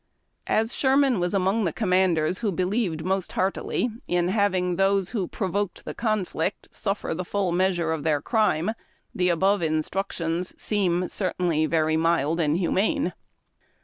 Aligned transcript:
As 0.47 0.73
Sherman 0.73 1.19
was 1.19 1.35
among 1.35 1.65
the 1.65 1.71
commanders 1.71 2.39
who 2.39 2.51
believed 2.51 3.05
most 3.05 3.33
heartily 3.33 3.91
in 4.07 4.29
having 4.29 4.77
those 4.77 5.11
who 5.11 5.27
provoked 5.27 5.85
the 5.85 5.93
conflict 5.93 6.67
suffer 6.71 7.13
the 7.13 7.23
full 7.23 7.51
measure 7.51 7.91
of 7.91 8.03
their 8.03 8.19
crime, 8.19 8.71
the 9.13 9.29
above 9.29 9.61
instructions 9.61 10.59
seem 10.59 11.07
certainly 11.07 11.67
very 11.67 11.97
mild 11.97 12.39
and 12.39 12.57
humane. 12.57 13.13